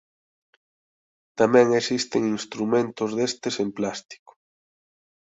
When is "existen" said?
1.81-2.21